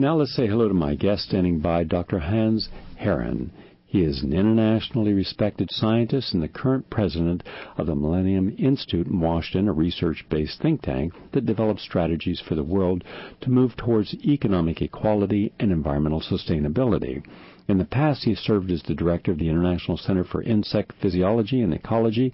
Now 0.00 0.16
let's 0.16 0.34
say 0.34 0.46
hello 0.46 0.66
to 0.66 0.72
my 0.72 0.94
guest 0.94 1.24
standing 1.24 1.58
by, 1.58 1.84
Dr. 1.84 2.20
Hans 2.20 2.70
Herren. 2.96 3.52
He 3.84 4.00
is 4.00 4.22
an 4.22 4.32
internationally 4.32 5.12
respected 5.12 5.70
scientist 5.70 6.32
and 6.32 6.42
the 6.42 6.48
current 6.48 6.88
president 6.88 7.42
of 7.76 7.86
the 7.86 7.94
Millennium 7.94 8.56
Institute 8.56 9.08
in 9.08 9.20
Washington, 9.20 9.68
a 9.68 9.74
research 9.74 10.24
based 10.30 10.58
think 10.62 10.80
tank 10.80 11.12
that 11.32 11.44
develops 11.44 11.82
strategies 11.82 12.40
for 12.40 12.54
the 12.54 12.64
world 12.64 13.04
to 13.42 13.50
move 13.50 13.76
towards 13.76 14.14
economic 14.24 14.80
equality 14.80 15.52
and 15.60 15.70
environmental 15.70 16.22
sustainability. 16.22 17.22
In 17.68 17.76
the 17.76 17.84
past, 17.84 18.24
he 18.24 18.34
served 18.34 18.70
as 18.70 18.82
the 18.84 18.94
director 18.94 19.32
of 19.32 19.38
the 19.38 19.50
International 19.50 19.98
Center 19.98 20.24
for 20.24 20.42
Insect 20.42 20.94
Physiology 21.02 21.60
and 21.60 21.74
Ecology 21.74 22.32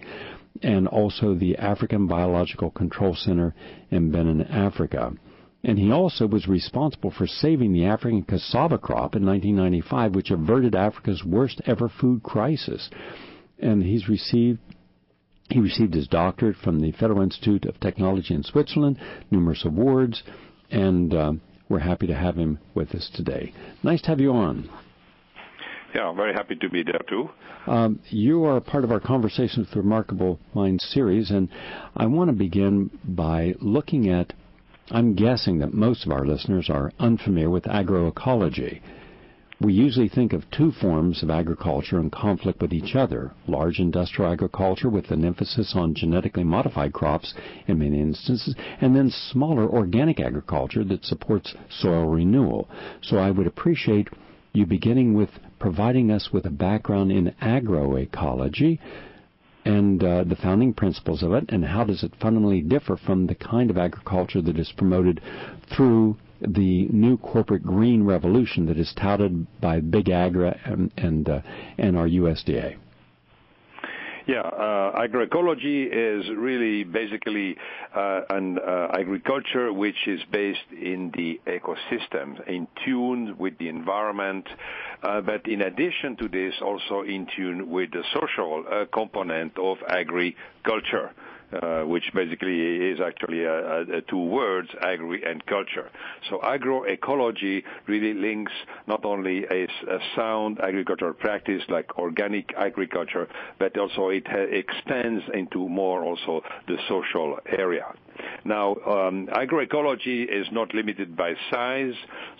and 0.62 0.86
also 0.86 1.34
the 1.34 1.56
African 1.56 2.06
Biological 2.06 2.70
Control 2.70 3.16
Center 3.16 3.56
in 3.90 4.12
Benin, 4.12 4.42
Africa. 4.42 5.14
And 5.66 5.80
he 5.80 5.90
also 5.90 6.28
was 6.28 6.46
responsible 6.46 7.10
for 7.10 7.26
saving 7.26 7.72
the 7.72 7.86
African 7.86 8.22
cassava 8.22 8.78
crop 8.78 9.16
in 9.16 9.26
1995, 9.26 10.14
which 10.14 10.30
averted 10.30 10.76
Africa's 10.76 11.24
worst 11.24 11.60
ever 11.66 11.88
food 11.88 12.22
crisis. 12.22 12.88
And 13.58 13.82
he's 13.82 14.08
received 14.08 14.60
he 15.50 15.60
received 15.60 15.94
his 15.94 16.08
doctorate 16.08 16.56
from 16.56 16.80
the 16.80 16.92
Federal 16.92 17.22
Institute 17.22 17.66
of 17.66 17.78
Technology 17.78 18.34
in 18.34 18.42
Switzerland, 18.42 18.98
numerous 19.30 19.64
awards, 19.64 20.22
and 20.70 21.14
uh, 21.14 21.32
we're 21.68 21.78
happy 21.78 22.06
to 22.08 22.14
have 22.14 22.36
him 22.36 22.58
with 22.74 22.92
us 22.94 23.08
today. 23.14 23.52
Nice 23.82 24.02
to 24.02 24.08
have 24.08 24.20
you 24.20 24.32
on. 24.32 24.68
Yeah, 25.94 26.08
I'm 26.08 26.16
very 26.16 26.32
happy 26.32 26.56
to 26.56 26.68
be 26.68 26.82
there 26.82 27.00
too. 27.08 27.30
Um, 27.68 28.00
you 28.10 28.44
are 28.44 28.60
part 28.60 28.82
of 28.82 28.90
our 28.90 28.98
Conversations 29.00 29.68
with 29.68 29.76
Remarkable 29.76 30.40
Minds 30.52 30.84
series, 30.92 31.30
and 31.30 31.48
I 31.96 32.06
want 32.06 32.28
to 32.28 32.36
begin 32.36 32.90
by 33.04 33.54
looking 33.60 34.10
at 34.10 34.32
I'm 34.90 35.14
guessing 35.14 35.58
that 35.58 35.74
most 35.74 36.06
of 36.06 36.12
our 36.12 36.24
listeners 36.24 36.70
are 36.70 36.92
unfamiliar 37.00 37.50
with 37.50 37.64
agroecology. 37.64 38.80
We 39.60 39.72
usually 39.72 40.08
think 40.08 40.32
of 40.32 40.48
two 40.52 40.70
forms 40.70 41.24
of 41.24 41.30
agriculture 41.30 41.98
in 41.98 42.10
conflict 42.10 42.60
with 42.62 42.72
each 42.72 42.94
other 42.94 43.32
large 43.48 43.80
industrial 43.80 44.30
agriculture 44.30 44.88
with 44.88 45.10
an 45.10 45.24
emphasis 45.24 45.72
on 45.74 45.94
genetically 45.94 46.44
modified 46.44 46.92
crops 46.92 47.34
in 47.66 47.80
many 47.80 48.00
instances, 48.00 48.54
and 48.80 48.94
then 48.94 49.10
smaller 49.10 49.68
organic 49.68 50.20
agriculture 50.20 50.84
that 50.84 51.04
supports 51.04 51.56
soil 51.68 52.06
renewal. 52.06 52.68
So 53.02 53.16
I 53.16 53.32
would 53.32 53.48
appreciate 53.48 54.08
you 54.52 54.66
beginning 54.66 55.14
with 55.14 55.30
providing 55.58 56.12
us 56.12 56.30
with 56.32 56.46
a 56.46 56.50
background 56.50 57.10
in 57.10 57.34
agroecology 57.42 58.78
and 59.66 60.02
uh, 60.04 60.22
the 60.22 60.36
founding 60.36 60.72
principles 60.72 61.22
of 61.24 61.32
it, 61.32 61.44
and 61.48 61.64
how 61.64 61.82
does 61.82 62.04
it 62.04 62.12
fundamentally 62.20 62.60
differ 62.60 62.96
from 62.96 63.26
the 63.26 63.34
kind 63.34 63.68
of 63.68 63.76
agriculture 63.76 64.40
that 64.40 64.58
is 64.58 64.72
promoted 64.76 65.20
through 65.74 66.16
the 66.40 66.86
new 66.86 67.16
corporate 67.16 67.64
green 67.64 68.04
revolution 68.04 68.66
that 68.66 68.78
is 68.78 68.94
touted 68.94 69.46
by 69.60 69.80
Big 69.80 70.08
Agri 70.08 70.54
and 70.64 70.92
and, 70.96 71.28
uh, 71.28 71.40
and 71.78 71.96
our 71.96 72.06
USDA? 72.06 72.76
Yeah, 74.26 74.40
uh, 74.40 75.06
agroecology 75.06 75.86
is 75.86 76.28
really 76.36 76.82
basically 76.82 77.56
uh, 77.94 78.22
an 78.30 78.58
uh, 78.58 78.88
agriculture 78.92 79.72
which 79.72 80.08
is 80.08 80.20
based 80.32 80.66
in 80.72 81.12
the 81.14 81.40
ecosystem, 81.46 82.44
in 82.48 82.66
tune 82.84 83.36
with 83.38 83.56
the 83.58 83.68
environment, 83.68 84.48
but 85.00 85.46
in 85.46 85.62
addition 85.62 86.16
to 86.16 86.28
this, 86.28 86.54
also 86.60 87.02
in 87.02 87.28
tune 87.36 87.70
with 87.70 87.92
the 87.92 88.02
social 88.14 88.64
component 88.92 89.56
of 89.58 89.76
agriculture. 89.88 91.12
Uh, 91.52 91.82
which 91.82 92.02
basically 92.12 92.90
is 92.90 92.98
actually 93.00 93.44
a, 93.44 93.82
a 93.82 94.00
two 94.08 94.18
words, 94.18 94.68
agri 94.82 95.22
and 95.24 95.46
culture. 95.46 95.88
So 96.28 96.40
agroecology 96.40 97.62
really 97.86 98.14
links 98.14 98.50
not 98.88 99.04
only 99.04 99.44
a, 99.44 99.68
sound 100.16 100.58
agricultural 100.60 101.14
practice 101.14 101.62
like 101.68 101.98
organic 101.98 102.52
agriculture, 102.56 103.28
but 103.60 103.78
also 103.78 104.08
it 104.08 104.26
extends 104.26 105.22
into 105.34 105.68
more 105.68 106.02
also 106.02 106.42
the 106.66 106.78
social 106.88 107.38
area. 107.46 107.94
Now, 108.44 108.74
um, 108.86 109.26
agroecology 109.28 110.26
is 110.28 110.46
not 110.52 110.74
limited 110.74 111.16
by 111.16 111.34
size, 111.50 111.94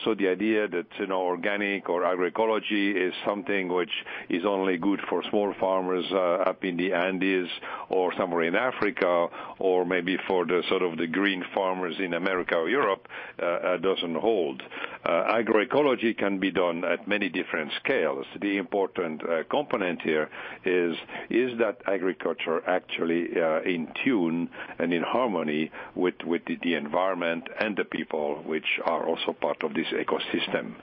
so 0.04 0.14
the 0.14 0.28
idea 0.28 0.68
that 0.68 0.86
you 0.98 1.06
know 1.06 1.22
organic 1.22 1.88
or 1.88 2.02
agroecology 2.02 2.94
is 2.96 3.12
something 3.26 3.68
which 3.68 3.90
is 4.28 4.44
only 4.44 4.76
good 4.76 5.00
for 5.08 5.22
small 5.30 5.54
farmers 5.58 6.04
uh, 6.12 6.50
up 6.50 6.64
in 6.64 6.76
the 6.76 6.92
Andes 6.92 7.48
or 7.88 8.12
somewhere 8.16 8.42
in 8.44 8.54
Africa, 8.54 9.28
or 9.58 9.84
maybe 9.84 10.16
for 10.28 10.44
the 10.46 10.62
sort 10.68 10.82
of 10.82 10.96
the 10.98 11.06
green 11.06 11.44
farmers 11.54 11.96
in 11.98 12.14
America 12.14 12.56
or 12.56 12.68
Europe, 12.68 13.08
uh, 13.40 13.44
uh, 13.46 13.76
doesn't 13.78 14.16
hold. 14.16 14.62
Uh, 15.04 15.10
agroecology 15.32 16.16
can 16.16 16.38
be 16.38 16.50
done 16.50 16.84
at 16.84 17.06
many 17.06 17.28
different 17.28 17.70
scales. 17.82 18.26
The 18.40 18.56
important 18.56 19.22
uh, 19.22 19.44
component 19.48 20.02
here 20.02 20.28
is 20.64 20.96
is 21.30 21.58
that 21.58 21.80
agriculture 21.86 22.62
actually 22.66 23.28
uh, 23.40 23.60
in 23.62 23.88
tune 24.04 24.48
and 24.78 24.92
in 24.92 25.02
harmony 25.02 25.65
with 25.94 26.14
with 26.24 26.44
the, 26.46 26.56
the 26.62 26.74
environment 26.74 27.48
and 27.60 27.76
the 27.76 27.84
people, 27.84 28.42
which 28.46 28.80
are 28.84 29.06
also 29.06 29.32
part 29.32 29.62
of 29.62 29.74
this 29.74 29.86
ecosystem. 29.92 30.74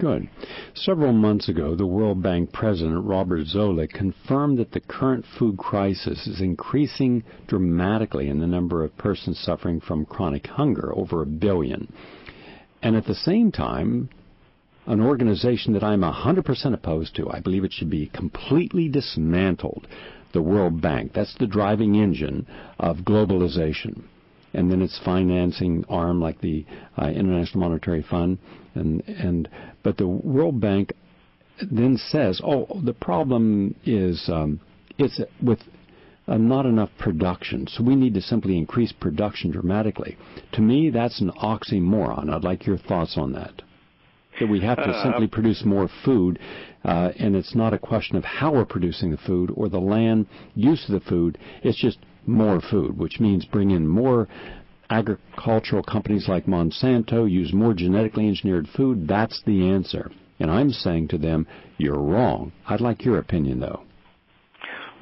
Good. 0.00 0.28
Several 0.74 1.12
months 1.12 1.48
ago, 1.48 1.76
the 1.76 1.86
World 1.86 2.20
Bank 2.20 2.52
President 2.52 3.04
Robert 3.04 3.46
Zoellick 3.46 3.92
confirmed 3.92 4.58
that 4.58 4.72
the 4.72 4.80
current 4.80 5.24
food 5.38 5.56
crisis 5.56 6.26
is 6.26 6.40
increasing 6.40 7.22
dramatically 7.46 8.28
in 8.28 8.40
the 8.40 8.46
number 8.46 8.82
of 8.82 8.96
persons 8.98 9.38
suffering 9.38 9.80
from 9.80 10.04
chronic 10.04 10.48
hunger, 10.48 10.92
over 10.96 11.22
a 11.22 11.26
billion. 11.26 11.92
And 12.82 12.96
at 12.96 13.06
the 13.06 13.14
same 13.14 13.52
time, 13.52 14.08
an 14.86 15.00
organization 15.00 15.72
that 15.74 15.84
I'm 15.84 16.02
100% 16.02 16.74
opposed 16.74 17.14
to, 17.16 17.30
I 17.30 17.38
believe 17.38 17.64
it 17.64 17.72
should 17.72 17.88
be 17.90 18.08
completely 18.08 18.88
dismantled, 18.88 19.86
the 20.32 20.42
World 20.42 20.82
Bank. 20.82 21.12
That's 21.14 21.36
the 21.38 21.46
driving 21.46 21.94
engine 21.94 22.46
of 22.80 22.98
globalization 22.98 24.02
and 24.54 24.70
then 24.70 24.80
its 24.80 25.00
financing 25.04 25.84
arm 25.88 26.20
like 26.20 26.40
the 26.40 26.64
uh, 27.00 27.06
International 27.06 27.60
Monetary 27.60 28.02
Fund, 28.08 28.38
and 28.74 29.02
and 29.06 29.48
but 29.82 29.96
the 29.96 30.06
World 30.06 30.60
Bank 30.60 30.92
then 31.70 31.96
says, 31.96 32.40
oh, 32.44 32.66
the 32.84 32.92
problem 32.92 33.74
is 33.84 34.28
um, 34.28 34.60
it's 34.98 35.20
with 35.42 35.60
uh, 36.26 36.36
not 36.36 36.66
enough 36.66 36.90
production, 36.98 37.66
so 37.66 37.82
we 37.82 37.94
need 37.94 38.14
to 38.14 38.20
simply 38.20 38.56
increase 38.56 38.92
production 38.92 39.50
dramatically. 39.50 40.16
To 40.52 40.60
me, 40.60 40.90
that's 40.90 41.20
an 41.20 41.30
oxymoron. 41.42 42.30
I'd 42.30 42.44
like 42.44 42.66
your 42.66 42.78
thoughts 42.78 43.16
on 43.16 43.32
that. 43.32 43.62
That 44.40 44.48
we 44.48 44.60
have 44.62 44.78
to 44.78 44.90
uh, 44.90 45.02
simply 45.04 45.28
produce 45.28 45.64
more 45.64 45.88
food, 46.04 46.40
uh, 46.84 47.10
and 47.18 47.36
it's 47.36 47.54
not 47.54 47.72
a 47.72 47.78
question 47.78 48.16
of 48.16 48.24
how 48.24 48.52
we're 48.52 48.64
producing 48.64 49.10
the 49.10 49.16
food 49.18 49.52
or 49.54 49.68
the 49.68 49.78
land 49.78 50.26
use 50.54 50.88
of 50.88 50.94
the 50.94 51.08
food. 51.08 51.38
It's 51.62 51.78
just 51.78 51.98
more 52.26 52.60
food, 52.70 52.98
which 52.98 53.20
means 53.20 53.44
bring 53.44 53.70
in 53.70 53.86
more 53.86 54.28
agricultural 54.90 55.82
companies 55.82 56.28
like 56.28 56.46
Monsanto, 56.46 57.30
use 57.30 57.52
more 57.52 57.74
genetically 57.74 58.28
engineered 58.28 58.68
food. 58.76 59.08
That's 59.08 59.42
the 59.46 59.68
answer. 59.68 60.10
And 60.38 60.50
I'm 60.50 60.70
saying 60.70 61.08
to 61.08 61.18
them, 61.18 61.46
you're 61.78 62.00
wrong. 62.00 62.52
I'd 62.66 62.80
like 62.80 63.04
your 63.04 63.18
opinion, 63.18 63.60
though. 63.60 63.82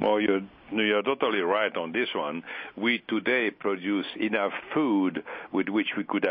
Well, 0.00 0.20
you're 0.20 0.40
you're 0.80 1.02
totally 1.02 1.40
right 1.40 1.74
on 1.76 1.92
this 1.92 2.08
one. 2.14 2.42
We 2.76 3.02
today 3.08 3.50
produce 3.50 4.06
enough 4.18 4.52
food 4.72 5.22
with 5.52 5.68
which 5.68 5.88
we 5.96 6.04
could 6.04 6.26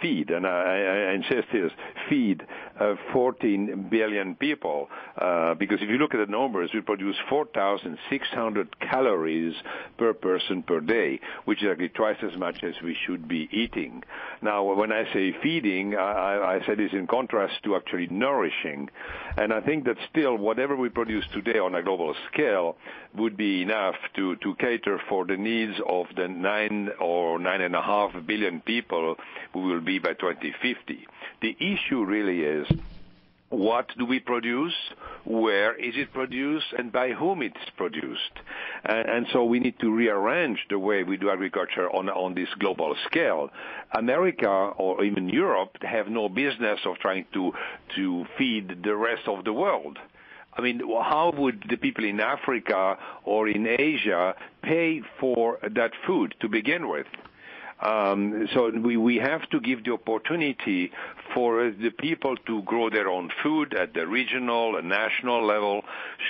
feed, 0.00 0.30
and 0.30 0.46
I, 0.46 1.12
insist 1.14 1.48
this, 1.52 1.70
feed 2.08 2.44
uh, 2.80 2.94
14 3.12 3.88
billion 3.90 4.34
people. 4.34 4.88
Uh, 5.16 5.54
because 5.54 5.78
if 5.80 5.88
you 5.88 5.98
look 5.98 6.14
at 6.14 6.26
the 6.26 6.30
numbers, 6.30 6.70
we 6.74 6.80
produce 6.80 7.16
4,600 7.28 8.80
calories 8.80 9.54
per 9.96 10.12
person 10.12 10.62
per 10.62 10.80
day, 10.80 11.20
which 11.44 11.62
is 11.62 11.68
actually 11.70 11.90
twice 11.90 12.18
as 12.22 12.36
much 12.38 12.62
as 12.64 12.74
we 12.82 12.96
should 13.06 13.28
be 13.28 13.48
eating. 13.52 14.02
Now, 14.42 14.64
when 14.64 14.92
I 14.92 15.04
say 15.12 15.34
feeding, 15.42 15.94
I, 15.94 16.58
I 16.60 16.66
say 16.66 16.74
this 16.74 16.92
in 16.92 17.06
contrast 17.06 17.62
to 17.64 17.76
actually 17.76 18.08
nourishing. 18.08 18.90
And 19.36 19.52
I 19.52 19.60
think 19.60 19.84
that 19.84 19.96
still, 20.10 20.36
whatever 20.36 20.76
we 20.76 20.88
produce 20.88 21.24
today 21.32 21.58
on 21.58 21.74
a 21.74 21.82
global 21.82 22.14
scale 22.32 22.76
would 23.14 23.36
be 23.36 23.62
enough 23.62 23.83
enough 23.84 24.00
to, 24.14 24.54
cater 24.58 25.00
for 25.08 25.24
the 25.24 25.36
needs 25.36 25.74
of 25.88 26.06
the 26.16 26.28
nine 26.28 26.90
or 27.00 27.38
nine 27.38 27.60
and 27.60 27.74
a 27.74 27.82
half 27.82 28.12
billion 28.26 28.60
people 28.60 29.16
we 29.54 29.62
will 29.62 29.80
be 29.80 29.98
by 29.98 30.14
2050. 30.14 31.06
The 31.42 31.56
issue 31.60 32.04
really 32.04 32.40
is 32.40 32.66
what 33.50 33.86
do 33.98 34.06
we 34.06 34.18
produce, 34.20 34.74
where 35.24 35.74
is 35.74 35.94
it 35.96 36.12
produced, 36.12 36.66
and 36.76 36.90
by 36.90 37.10
whom 37.10 37.42
it's 37.42 37.70
produced. 37.76 38.32
And, 38.84 39.08
and, 39.08 39.26
so 39.32 39.44
we 39.44 39.60
need 39.60 39.78
to 39.80 39.94
rearrange 39.94 40.58
the 40.70 40.78
way 40.78 41.04
we 41.04 41.16
do 41.16 41.30
agriculture 41.30 41.88
on, 41.88 42.08
on 42.08 42.34
this 42.34 42.48
global 42.58 42.96
scale. 43.06 43.50
America 43.96 44.48
or 44.48 45.04
even 45.04 45.28
Europe 45.28 45.76
have 45.82 46.08
no 46.08 46.28
business 46.28 46.80
of 46.84 46.98
trying 46.98 47.26
to, 47.34 47.52
to 47.96 48.24
feed 48.36 48.82
the 48.82 48.96
rest 48.96 49.28
of 49.28 49.44
the 49.44 49.52
world. 49.52 49.98
I 50.56 50.60
mean, 50.60 50.80
how 50.80 51.32
would 51.36 51.64
the 51.68 51.76
people 51.76 52.04
in 52.04 52.20
Africa 52.20 52.96
or 53.24 53.48
in 53.48 53.66
Asia 53.66 54.34
pay 54.62 55.02
for 55.18 55.58
that 55.62 55.92
food 56.06 56.34
to 56.40 56.48
begin 56.48 56.88
with? 56.88 57.06
Um, 57.80 58.48
so 58.54 58.70
we, 58.70 58.96
we 58.96 59.16
have 59.16 59.48
to 59.50 59.60
give 59.60 59.84
the 59.84 59.92
opportunity 59.92 60.92
for 61.34 61.70
the 61.70 61.90
people 61.90 62.36
to 62.46 62.62
grow 62.62 62.88
their 62.88 63.08
own 63.08 63.30
food 63.42 63.74
at 63.74 63.92
the 63.92 64.06
regional 64.06 64.76
and 64.76 64.88
national 64.88 65.44
level. 65.44 65.82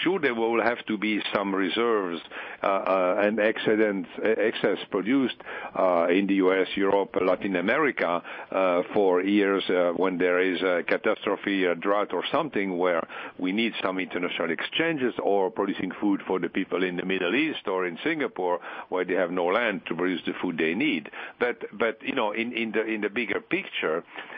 Sure, 0.03 0.19
there 0.19 0.35
will 0.35 0.63
have 0.63 0.85
to 0.87 0.97
be 0.97 1.21
some 1.35 1.55
reserves 1.55 2.21
uh, 2.63 2.67
uh, 2.67 3.23
and 3.23 3.39
excess 3.39 4.79
produced 4.91 5.37
uh, 5.79 6.07
in 6.09 6.27
the 6.27 6.35
U.S., 6.35 6.67
Europe, 6.77 7.15
Latin 7.21 7.57
America 7.57 8.23
uh, 8.51 8.83
for 8.93 9.23
years 9.23 9.63
uh, 9.69 9.93
when 9.97 10.19
there 10.19 10.41
is 10.41 10.61
a 10.63 10.83
catastrophe, 10.87 11.65
a 11.65 11.75
drought 11.75 12.13
or 12.13 12.25
something 12.33 12.79
where 12.79 13.07
we 13.39 13.53
need 13.53 13.73
some 13.83 13.99
international 13.99 14.51
exchanges 14.51 15.15
or 15.23 15.51
producing 15.51 15.91
food 16.01 16.21
for 16.27 16.39
the 16.39 16.49
people 16.49 16.83
in 16.83 16.97
the 16.97 17.05
Middle 17.05 17.35
East 17.35 17.67
or 17.67 17.87
in 17.87 17.99
Singapore 18.03 18.61
where 18.89 19.05
they 19.05 19.15
have 19.15 19.31
no 19.31 19.47
land 19.47 19.83
to 19.87 19.95
produce 19.95 20.23
the 20.27 20.33
food 20.41 20.57
they 20.59 20.75
need. 20.75 21.11
But, 21.39 21.59
but 21.73 21.99
you 22.03 22.15
know, 22.15 22.33
in, 22.33 22.53
in, 22.53 22.73
the, 22.73 22.85
in 22.85 23.01
the 23.03 23.11
bigger 23.11 23.41
picture, 23.41 23.99
uh, 23.99 24.34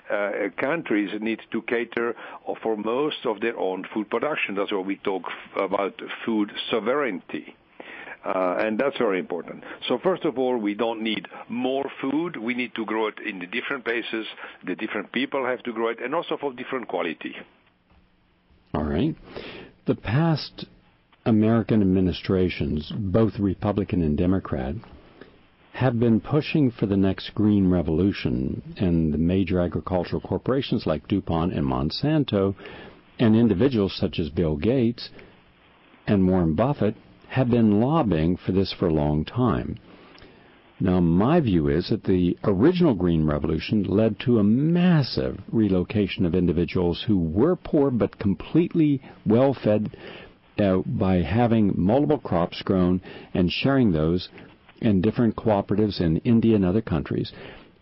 countries 0.56 1.10
need 1.20 1.40
to 1.52 1.62
cater 1.62 2.14
for 2.62 2.76
most 2.76 3.24
of 3.24 3.40
their 3.40 3.58
own 3.58 3.84
food 3.92 4.10
production. 4.10 4.54
That's 4.54 4.72
why 4.72 4.78
we 4.78 4.96
talk 4.96 5.22
about 5.56 6.00
food 6.24 6.52
sovereignty. 6.70 7.56
Uh, 8.24 8.56
and 8.58 8.76
that's 8.76 8.98
very 8.98 9.20
important. 9.20 9.62
So 9.86 9.98
first 10.02 10.24
of 10.24 10.36
all, 10.36 10.56
we 10.58 10.74
don't 10.74 11.00
need 11.00 11.28
more 11.48 11.88
food. 12.00 12.36
We 12.36 12.54
need 12.54 12.74
to 12.74 12.84
grow 12.84 13.06
it 13.06 13.20
in 13.24 13.38
the 13.38 13.46
different 13.46 13.84
places. 13.84 14.26
The 14.66 14.74
different 14.74 15.12
people 15.12 15.46
have 15.46 15.62
to 15.62 15.72
grow 15.72 15.88
it, 15.88 16.02
and 16.02 16.12
also 16.12 16.36
for 16.36 16.52
different 16.52 16.88
quality. 16.88 17.36
All 18.74 18.82
right. 18.82 19.14
The 19.86 19.94
past 19.94 20.66
American 21.24 21.82
administrations, 21.82 22.92
both 22.96 23.38
Republican 23.38 24.02
and 24.02 24.18
Democrat, 24.18 24.74
have 25.76 26.00
been 26.00 26.18
pushing 26.18 26.70
for 26.70 26.86
the 26.86 26.96
next 26.96 27.34
green 27.34 27.68
revolution, 27.68 28.62
and 28.78 29.12
the 29.12 29.18
major 29.18 29.60
agricultural 29.60 30.22
corporations 30.22 30.86
like 30.86 31.06
DuPont 31.06 31.52
and 31.52 31.66
Monsanto, 31.66 32.54
and 33.18 33.36
individuals 33.36 33.94
such 33.94 34.18
as 34.18 34.30
Bill 34.30 34.56
Gates 34.56 35.10
and 36.06 36.26
Warren 36.26 36.54
Buffett 36.54 36.96
have 37.28 37.50
been 37.50 37.78
lobbying 37.78 38.38
for 38.38 38.52
this 38.52 38.72
for 38.72 38.86
a 38.86 38.94
long 38.94 39.26
time. 39.26 39.76
Now, 40.80 41.00
my 41.00 41.40
view 41.40 41.68
is 41.68 41.90
that 41.90 42.04
the 42.04 42.38
original 42.44 42.94
Green 42.94 43.26
Revolution 43.26 43.84
led 43.84 44.18
to 44.20 44.38
a 44.38 44.44
massive 44.44 45.38
relocation 45.52 46.24
of 46.24 46.34
individuals 46.34 47.04
who 47.06 47.18
were 47.18 47.56
poor 47.56 47.90
but 47.90 48.18
completely 48.18 49.02
well 49.26 49.52
fed 49.52 49.94
uh, 50.58 50.78
by 50.86 51.16
having 51.16 51.74
multiple 51.76 52.18
crops 52.18 52.62
grown 52.62 53.02
and 53.34 53.50
sharing 53.50 53.92
those 53.92 54.30
in 54.80 55.00
different 55.00 55.36
cooperatives 55.36 56.00
in 56.00 56.18
India 56.18 56.56
and 56.56 56.64
other 56.64 56.82
countries. 56.82 57.32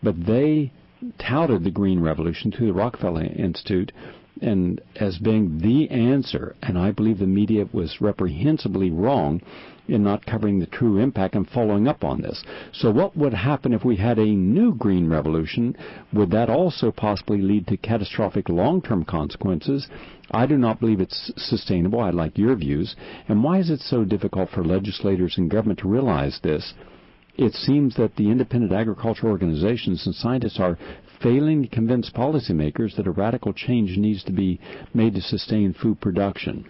But 0.01 0.25
they 0.25 0.71
touted 1.19 1.63
the 1.63 1.71
Green 1.71 1.99
Revolution 1.99 2.51
to 2.51 2.65
the 2.65 2.73
Rockefeller 2.73 3.23
Institute 3.23 3.91
and 4.41 4.81
as 4.95 5.17
being 5.17 5.59
the 5.59 5.89
answer, 5.89 6.55
and 6.61 6.77
I 6.77 6.91
believe 6.91 7.19
the 7.19 7.27
media 7.27 7.67
was 7.71 8.01
reprehensibly 8.01 8.91
wrong 8.91 9.41
in 9.87 10.03
not 10.03 10.25
covering 10.25 10.59
the 10.59 10.65
true 10.65 10.97
impact 10.97 11.35
and 11.35 11.47
following 11.47 11.87
up 11.87 12.03
on 12.03 12.21
this. 12.21 12.43
So 12.73 12.91
what 12.91 13.15
would 13.15 13.33
happen 13.33 13.71
if 13.71 13.85
we 13.85 13.95
had 13.95 14.17
a 14.17 14.25
new 14.25 14.73
green 14.73 15.07
revolution? 15.07 15.77
Would 16.13 16.31
that 16.31 16.49
also 16.49 16.91
possibly 16.91 17.41
lead 17.41 17.67
to 17.67 17.77
catastrophic 17.77 18.49
long-term 18.49 19.05
consequences? 19.05 19.87
I 20.31 20.47
do 20.47 20.57
not 20.57 20.79
believe 20.79 21.01
it's 21.01 21.31
sustainable. 21.37 21.99
I'd 21.99 22.15
like 22.15 22.37
your 22.37 22.55
views. 22.55 22.95
And 23.27 23.43
why 23.43 23.59
is 23.59 23.69
it 23.69 23.79
so 23.79 24.03
difficult 24.03 24.49
for 24.49 24.63
legislators 24.63 25.37
and 25.37 25.51
government 25.51 25.79
to 25.79 25.87
realize 25.87 26.39
this? 26.41 26.73
It 27.37 27.53
seems 27.53 27.95
that 27.97 28.15
the 28.15 28.31
independent 28.31 28.71
agricultural 28.71 29.31
organizations 29.31 30.05
and 30.05 30.15
scientists 30.15 30.59
are 30.59 30.79
failing 31.25 31.63
to 31.63 31.69
convince 31.69 32.07
policymakers 32.11 32.95
that 32.95 33.07
a 33.07 33.11
radical 33.11 33.51
change 33.51 33.97
needs 33.97 34.23
to 34.25 34.31
be 34.31 34.59
made 34.93 35.15
to 35.15 35.21
sustain 35.21 35.73
food 35.81 35.99
production? 35.99 36.63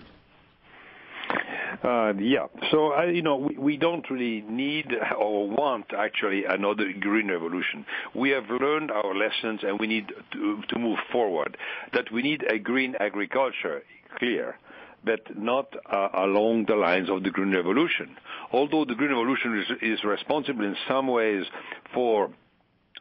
Uh, 1.83 2.13
yeah. 2.17 2.47
So, 2.71 2.93
uh, 2.93 3.03
you 3.03 3.21
know, 3.21 3.35
we, 3.35 3.57
we 3.57 3.77
don't 3.77 4.09
really 4.09 4.45
need 4.49 4.87
or 5.19 5.49
want 5.49 5.87
actually 5.95 6.45
another 6.45 6.85
green 7.01 7.27
revolution. 7.27 7.85
We 8.15 8.29
have 8.29 8.45
learned 8.49 8.91
our 8.91 9.13
lessons 9.13 9.59
and 9.63 9.77
we 9.77 9.87
need 9.87 10.07
to, 10.31 10.61
to 10.69 10.79
move 10.79 10.99
forward. 11.11 11.57
That 11.91 12.05
we 12.13 12.21
need 12.21 12.43
a 12.49 12.57
green 12.57 12.95
agriculture, 12.99 13.83
clear 14.17 14.55
but 15.03 15.37
not 15.37 15.67
uh, 15.85 16.07
along 16.15 16.65
the 16.67 16.75
lines 16.75 17.11
of 17.11 17.21
the 17.21 17.29
Green 17.29 17.53
Revolution. 17.53 18.17
Although 18.51 18.85
the 18.85 18.95
Green 18.95 19.11
Revolution 19.11 19.59
is, 19.59 19.99
is 19.99 20.03
responsible 20.03 20.65
in 20.65 20.75
some 20.87 21.05
ways 21.05 21.45
for 21.93 22.31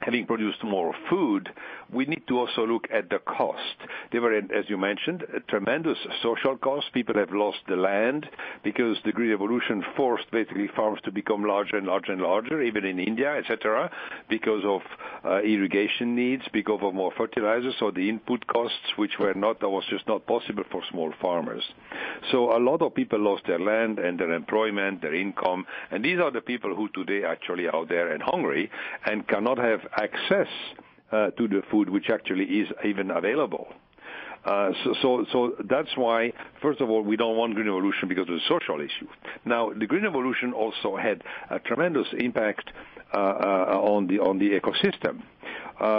having 0.00 0.26
produced 0.26 0.62
more 0.64 0.94
food, 1.08 1.48
we 1.94 2.04
need 2.06 2.26
to 2.28 2.38
also 2.38 2.66
look 2.66 2.86
at 2.92 3.10
the 3.10 3.18
cost. 3.18 3.76
There 4.12 4.20
were, 4.20 4.34
as 4.34 4.68
you 4.68 4.76
mentioned, 4.76 5.24
tremendous 5.48 5.98
social 6.22 6.56
costs. 6.56 6.90
People 6.92 7.14
have 7.16 7.30
lost 7.32 7.58
the 7.68 7.76
land 7.76 8.28
because 8.62 8.96
the 9.04 9.12
Green 9.12 9.30
Revolution 9.30 9.84
forced 9.96 10.30
basically 10.30 10.68
farms 10.74 11.00
to 11.04 11.12
become 11.12 11.44
larger 11.44 11.76
and 11.76 11.86
larger 11.86 12.12
and 12.12 12.20
larger, 12.20 12.62
even 12.62 12.84
in 12.84 12.98
India, 12.98 13.34
etc., 13.36 13.90
because 14.28 14.62
of 14.64 14.80
uh, 15.24 15.40
irrigation 15.42 16.14
needs, 16.14 16.42
because 16.52 16.80
of 16.82 16.94
more 16.94 17.12
fertilizers, 17.16 17.74
so 17.78 17.90
the 17.90 18.08
input 18.08 18.46
costs, 18.46 18.96
which 18.96 19.12
were 19.18 19.34
not, 19.34 19.60
that 19.60 19.68
was 19.68 19.84
just 19.88 20.06
not 20.08 20.26
possible 20.26 20.64
for 20.70 20.82
small 20.90 21.12
farmers. 21.20 21.62
So 22.30 22.56
a 22.56 22.58
lot 22.58 22.82
of 22.82 22.94
people 22.94 23.20
lost 23.20 23.44
their 23.46 23.58
land 23.58 23.98
and 23.98 24.18
their 24.18 24.32
employment, 24.32 25.02
their 25.02 25.14
income, 25.14 25.66
and 25.90 26.04
these 26.04 26.18
are 26.18 26.30
the 26.30 26.40
people 26.40 26.74
who 26.74 26.88
today 26.88 27.24
actually 27.24 27.68
out 27.68 27.88
there 27.88 28.12
and 28.12 28.22
hungry 28.22 28.70
and 29.06 29.26
cannot 29.28 29.58
have 29.58 29.80
access 29.96 30.48
to 31.10 31.48
the 31.48 31.62
food 31.70 31.88
which 31.90 32.10
actually 32.10 32.44
is 32.44 32.68
even 32.84 33.10
available. 33.10 33.68
Uh, 34.44 34.72
so, 34.84 34.94
so, 35.00 35.26
so 35.32 35.52
that's 35.70 35.96
why, 35.96 36.30
first 36.60 36.80
of 36.82 36.90
all, 36.90 37.02
we 37.02 37.16
don't 37.16 37.36
want 37.36 37.54
green 37.54 37.66
revolution 37.66 38.08
because 38.08 38.28
of 38.28 38.34
the 38.34 38.40
social 38.46 38.78
issue. 38.78 39.08
Now, 39.46 39.72
the 39.72 39.86
green 39.86 40.02
revolution 40.02 40.52
also 40.52 40.96
had 40.96 41.22
a 41.50 41.58
tremendous 41.60 42.06
impact 42.18 42.70
uh, 43.14 43.16
uh, 43.16 43.80
on 43.80 44.06
the 44.06 44.18
on 44.18 44.38
the 44.38 44.50
ecosystem 44.50 45.20
uh, 45.20 45.22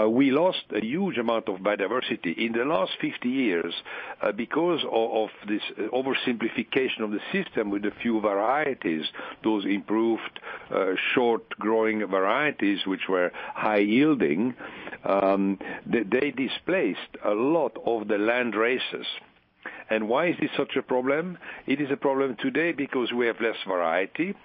we 0.10 0.32
lost 0.32 0.64
a 0.76 0.84
huge 0.84 1.18
amount 1.18 1.50
of 1.50 1.60
biodiversity 1.60 2.38
in 2.38 2.54
the 2.54 2.66
last 2.66 2.94
50 3.02 3.28
years 3.28 3.74
uh, 4.22 4.32
because 4.32 4.82
of, 4.92 5.30
this 5.48 5.62
oversimplification 5.94 7.02
of 7.02 7.12
the 7.12 7.20
system 7.32 7.70
with 7.70 7.86
a 7.86 7.92
few 8.02 8.20
varieties, 8.22 9.06
those 9.44 9.66
improved 9.66 10.40
uh, 10.72 10.94
short-growing 11.14 12.06
varieties 12.08 12.80
which 12.86 13.08
were 13.10 13.32
high-yielding. 13.54 14.56
Um, 15.04 15.60
they, 15.86 16.04
they 16.04 16.32
displaced 16.32 17.00
a 17.24 17.32
lot 17.32 17.78
of 17.86 18.08
the 18.08 18.18
land 18.18 18.56
races. 18.56 19.06
And 19.90 20.10
why 20.10 20.28
is 20.28 20.36
this 20.40 20.50
such 20.58 20.76
a 20.76 20.82
problem? 20.82 21.38
It 21.68 21.80
is 21.80 21.92
a 21.92 21.98
problem 21.98 22.38
today 22.42 22.72
because 22.72 23.12
we 23.12 23.28
have 23.28 23.40
less 23.40 23.58
variety 23.68 24.36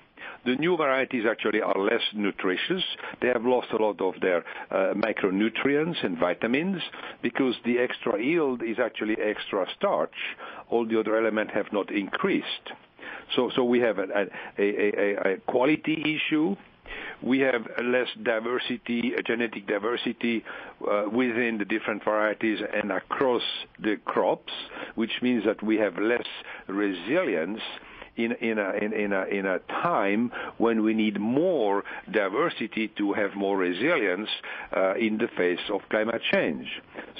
the 0.44 0.56
new 0.56 0.76
varieties 0.76 1.24
actually 1.28 1.60
are 1.60 1.78
less 1.78 2.02
nutritious. 2.14 2.82
They 3.20 3.28
have 3.28 3.44
lost 3.44 3.68
a 3.72 3.76
lot 3.76 4.00
of 4.00 4.20
their 4.20 4.44
uh, 4.70 4.94
micronutrients 4.94 6.04
and 6.04 6.18
vitamins 6.18 6.82
because 7.22 7.54
the 7.64 7.78
extra 7.78 8.22
yield 8.22 8.62
is 8.62 8.78
actually 8.78 9.16
extra 9.18 9.66
starch. 9.76 10.14
All 10.68 10.86
the 10.86 10.98
other 10.98 11.16
elements 11.16 11.52
have 11.54 11.72
not 11.72 11.90
increased. 11.90 12.72
So, 13.36 13.62
we 13.62 13.78
have 13.80 13.98
a 13.98 15.36
quality 15.46 16.18
issue 16.20 16.56
we 17.22 17.40
have 17.40 17.66
less 17.82 18.08
diversity, 18.22 19.12
genetic 19.26 19.66
diversity 19.66 20.44
uh, 20.90 21.04
within 21.12 21.58
the 21.58 21.64
different 21.64 22.02
varieties 22.02 22.60
and 22.74 22.90
across 22.90 23.42
the 23.78 23.96
crops, 24.04 24.52
which 24.94 25.12
means 25.22 25.44
that 25.44 25.62
we 25.62 25.76
have 25.76 25.98
less 25.98 26.26
resilience 26.66 27.60
in, 28.16 28.32
in, 28.32 28.58
a, 28.58 28.72
in, 28.72 28.92
in, 28.92 29.12
a, 29.12 29.24
in 29.24 29.46
a 29.46 29.58
time 29.82 30.30
when 30.58 30.82
we 30.82 30.94
need 30.94 31.18
more 31.20 31.84
diversity 32.10 32.88
to 32.98 33.12
have 33.12 33.34
more 33.34 33.56
resilience 33.56 34.28
uh, 34.76 34.94
in 34.94 35.18
the 35.18 35.28
face 35.36 35.60
of 35.72 35.80
climate 35.90 36.22
change. 36.32 36.66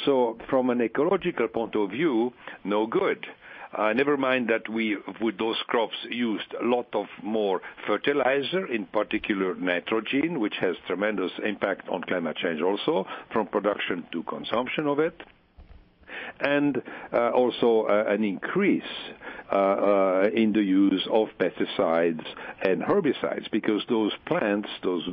So 0.04 0.38
from 0.48 0.70
an 0.70 0.80
ecological 0.80 1.48
point 1.48 1.74
of 1.76 1.90
view, 1.90 2.32
no 2.64 2.86
good. 2.86 3.26
Uh, 3.72 3.92
never 3.92 4.16
mind 4.16 4.48
that 4.48 4.68
we, 4.68 4.96
with 5.20 5.38
those 5.38 5.56
crops, 5.68 5.94
used 6.10 6.52
a 6.60 6.64
lot 6.64 6.88
of 6.92 7.06
more 7.22 7.60
fertilizer, 7.86 8.66
in 8.66 8.84
particular 8.86 9.54
nitrogen, 9.54 10.40
which 10.40 10.54
has 10.60 10.74
tremendous 10.88 11.30
impact 11.44 11.88
on 11.88 12.02
climate 12.02 12.36
change 12.36 12.60
also, 12.60 13.06
from 13.32 13.46
production 13.46 14.04
to 14.10 14.24
consumption 14.24 14.88
of 14.88 14.98
it 14.98 15.22
and 16.40 16.82
uh, 17.12 17.30
also 17.30 17.86
uh, 17.88 18.04
an 18.08 18.24
increase 18.24 18.82
uh, 19.52 20.28
in 20.32 20.52
the 20.52 20.62
use 20.62 21.06
of 21.10 21.28
pesticides 21.38 22.24
and 22.62 22.82
herbicides 22.82 23.50
because 23.50 23.82
those 23.88 24.12
plants, 24.26 24.68
those 24.82 25.08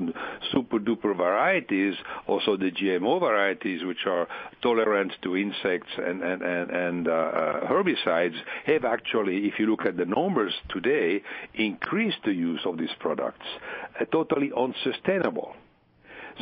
super 0.51 0.79
duper 0.79 1.15
varieties, 1.15 1.95
also 2.27 2.55
the 2.55 2.71
GMO 2.71 3.19
varieties 3.19 3.83
which 3.83 4.05
are 4.05 4.27
tolerant 4.61 5.11
to 5.23 5.35
insects 5.35 5.91
and, 5.97 6.21
and, 6.21 6.41
and, 6.41 6.69
and 6.69 7.05
herbicides 7.07 8.35
have 8.65 8.85
actually, 8.85 9.47
if 9.47 9.59
you 9.59 9.65
look 9.65 9.85
at 9.85 9.97
the 9.97 10.05
numbers 10.05 10.53
today, 10.69 11.23
increased 11.55 12.19
the 12.23 12.33
use 12.33 12.61
of 12.65 12.77
these 12.77 12.93
products. 12.99 13.47
totally 14.11 14.51
unsustainable. 14.55 15.55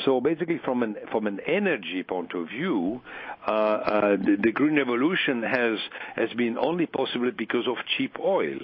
So 0.03 0.19
basically, 0.19 0.59
from 0.63 0.83
an 0.83 0.95
from 1.11 1.27
an 1.27 1.39
energy 1.47 2.03
point 2.03 2.33
of 2.33 2.49
view, 2.49 3.01
uh, 3.47 3.51
uh, 3.51 4.17
the, 4.17 4.37
the 4.41 4.51
green 4.51 4.75
revolution 4.75 5.43
has 5.43 5.79
has 6.15 6.29
been 6.33 6.57
only 6.57 6.85
possible 6.85 7.31
because 7.31 7.67
of 7.67 7.77
cheap 7.97 8.17
oil 8.19 8.59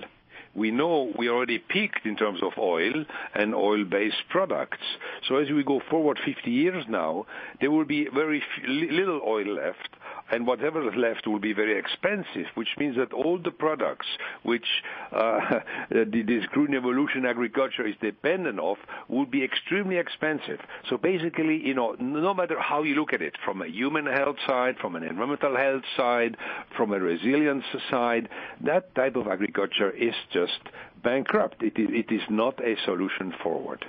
we 0.53 0.71
know 0.71 1.11
we 1.17 1.29
already 1.29 1.59
peaked 1.59 2.05
in 2.05 2.15
terms 2.15 2.41
of 2.43 2.51
oil 2.57 3.05
and 3.33 3.55
oil-based 3.55 4.23
products. 4.29 4.83
So 5.27 5.37
as 5.37 5.49
we 5.49 5.63
go 5.63 5.81
forward 5.89 6.19
50 6.25 6.51
years 6.51 6.83
now, 6.89 7.25
there 7.59 7.71
will 7.71 7.85
be 7.85 8.07
very 8.13 8.43
little 8.67 9.21
oil 9.25 9.55
left 9.55 9.89
and 10.31 10.47
whatever 10.47 10.87
is 10.87 10.95
left 10.95 11.27
will 11.27 11.39
be 11.39 11.53
very 11.53 11.77
expensive, 11.77 12.47
which 12.55 12.69
means 12.77 12.95
that 12.95 13.13
all 13.13 13.37
the 13.37 13.51
products 13.51 14.07
which 14.43 14.65
uh, 15.11 15.59
this 15.89 16.45
green 16.47 16.73
evolution 16.73 17.25
agriculture 17.25 17.85
is 17.85 17.95
dependent 18.01 18.59
of 18.59 18.77
will 19.07 19.25
be 19.25 19.43
extremely 19.43 19.97
expensive. 19.97 20.59
So 20.89 20.97
basically, 20.97 21.57
you 21.57 21.73
know, 21.73 21.95
no 21.99 22.33
matter 22.33 22.59
how 22.59 22.83
you 22.83 22.95
look 22.95 23.13
at 23.13 23.21
it, 23.21 23.35
from 23.43 23.61
a 23.61 23.67
human 23.67 24.05
health 24.05 24.37
side, 24.47 24.77
from 24.79 24.95
an 24.95 25.03
environmental 25.03 25.55
health 25.57 25.83
side, 25.97 26.37
from 26.75 26.93
a 26.93 26.99
resilience 26.99 27.65
side, 27.89 28.29
that 28.61 28.93
type 28.95 29.15
of 29.15 29.27
agriculture 29.27 29.91
is 29.91 30.15
just 30.31 30.59
bankrupt. 31.03 31.61
It 31.61 31.77
is, 31.77 31.89
it 31.91 32.13
is 32.13 32.21
not 32.29 32.63
a 32.63 32.75
solution 32.85 33.33
forward. 33.43 33.85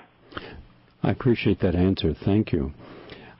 I 1.02 1.10
appreciate 1.10 1.60
that 1.60 1.74
answer. 1.74 2.14
Thank 2.14 2.52
you. 2.52 2.72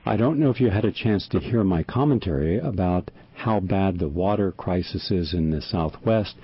I 0.05 0.17
don't 0.17 0.37
know 0.37 0.49
if 0.49 0.59
you 0.59 0.69
had 0.69 0.83
a 0.83 0.91
chance 0.91 1.29
to 1.29 1.39
hear 1.39 1.63
my 1.63 1.81
commentary 1.81 2.59
about 2.59 3.09
how 3.35 3.61
bad 3.61 3.99
the 3.99 4.09
water 4.09 4.51
crisis 4.51 5.09
is 5.11 5.33
in 5.33 5.49
the 5.49 5.61
Southwest 5.61 6.35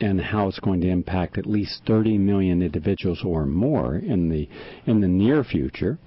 and 0.00 0.18
how 0.18 0.48
it's 0.48 0.58
going 0.58 0.80
to 0.80 0.88
impact 0.88 1.36
at 1.36 1.44
least 1.44 1.82
30 1.86 2.16
million 2.16 2.62
individuals 2.62 3.22
or 3.22 3.44
more 3.44 3.96
in 3.96 4.30
the 4.30 4.48
in 4.86 5.02
the 5.02 5.08
near 5.08 5.44
future. 5.44 5.98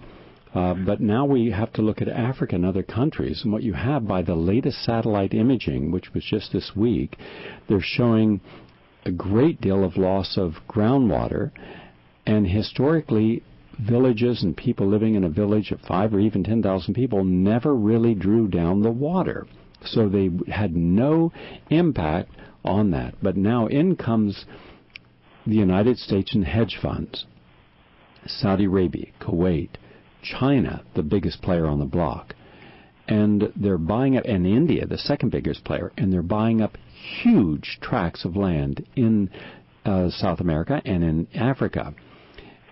Uh, 0.56 0.74
but 0.74 1.00
now 1.00 1.24
we 1.24 1.51
have 1.51 1.72
to 1.74 1.84
look 1.84 2.01
at 2.01 2.08
Africa 2.08 2.56
and 2.56 2.66
other 2.66 2.82
countries, 2.82 3.42
and 3.44 3.54
what 3.54 3.62
you 3.62 3.74
have 3.74 4.08
by 4.08 4.24
the 4.24 4.34
latest 4.34 4.84
satellite 4.84 5.36
imaging, 5.36 5.92
which 5.92 6.12
was 6.16 6.24
just 6.24 6.51
this 6.51 6.72
week, 6.75 7.16
they're 7.70 7.80
showing 7.80 8.42
a 9.06 9.12
great 9.12 9.62
deal 9.62 9.84
of 9.84 9.98
loss 9.98 10.36
of 10.36 10.56
groundwater, 10.68 11.51
and 12.25 12.48
historically 12.48 13.44
villages 13.80 14.44
and 14.44 14.56
people 14.56 14.88
living 14.88 15.16
in 15.16 15.24
a 15.24 15.30
village 15.30 15.72
of 15.72 15.80
five 15.82 16.14
or 16.14 16.20
even 16.20 16.44
10,000 16.44 16.94
people 16.94 17.24
never 17.24 17.76
really 17.76 18.16
drew 18.16 18.48
down 18.48 18.82
the 18.82 18.92
water. 18.92 19.46
So 19.84 20.10
they 20.10 20.32
had 20.52 20.76
no 20.76 21.32
impact 21.70 22.32
on 22.66 22.92
that. 22.92 23.16
But 23.22 23.38
now 23.38 23.68
in 23.68 23.96
comes 23.96 24.46
the 25.46 25.56
United 25.56 25.98
States 25.98 26.34
and 26.34 26.44
hedge 26.44 26.78
funds, 26.82 27.26
Saudi 28.26 28.66
Arabia, 28.66 29.08
Kuwait, 29.22 29.70
China, 30.22 30.84
the 30.96 31.04
biggest 31.04 31.42
player 31.42 31.68
on 31.68 31.80
the 31.80 31.86
block. 31.86 32.36
And 33.08 33.54
they're 33.56 33.78
buying 33.78 34.18
up, 34.18 34.26
and 34.26 34.46
India, 34.46 34.86
the 34.86 34.98
second 34.98 35.30
biggest 35.30 35.64
player, 35.64 35.94
and 35.98 36.12
they're 36.12 36.22
buying 36.22 36.62
up 36.62 36.78
huge 37.22 37.78
tracts 37.82 38.26
of 38.26 38.36
land 38.36 38.86
in 38.98 39.30
uh, 39.86 40.10
South 40.10 40.42
America 40.42 40.82
and 40.84 41.04
in 41.04 41.28
Africa 41.34 41.94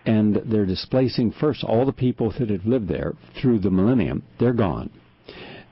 and 0.06 0.36
they're 0.46 0.66
displacing 0.66 1.32
first 1.32 1.64
all 1.64 1.86
the 1.86 1.94
people 1.94 2.32
that 2.38 2.50
have 2.50 2.66
lived 2.66 2.88
there 2.88 3.14
through 3.40 3.60
the 3.60 3.72
millennium. 3.72 4.24
They're 4.40 4.54
gone. 4.54 4.90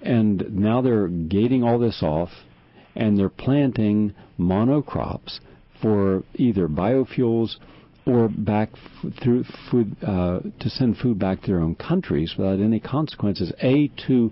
And 0.02 0.56
now 0.56 0.82
they're 0.82 1.08
gating 1.08 1.64
all 1.64 1.80
this 1.80 2.02
off 2.02 2.30
and 2.96 3.18
they're 3.18 3.30
planting 3.30 4.14
monocrops 4.40 5.40
for 5.82 6.24
either 6.36 6.68
biofuels 6.68 7.56
or 8.06 8.28
back 8.28 8.70
through 9.22 9.46
food 9.72 9.96
uh, 10.04 10.40
to 10.60 10.70
send 10.70 10.98
food 10.98 11.18
back 11.18 11.42
to 11.42 11.48
their 11.48 11.62
own 11.62 11.76
countries 11.76 12.36
without 12.38 12.60
any 12.60 12.80
consequences. 12.80 13.54
A 13.62 13.90
to 14.08 14.32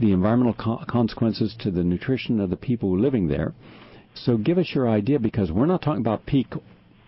the 0.00 0.12
environmental 0.12 0.54
co- 0.54 0.82
consequences 0.88 1.54
to 1.60 1.70
the 1.70 1.84
nutrition 1.84 2.40
of 2.40 2.48
the 2.48 2.56
people 2.56 2.98
living 2.98 3.28
there. 3.28 3.52
So 4.14 4.36
give 4.38 4.58
us 4.58 4.70
your 4.74 4.88
idea 4.88 5.18
because 5.18 5.52
we're 5.52 5.66
not 5.66 5.82
talking 5.82 6.00
about 6.00 6.24
peak 6.24 6.46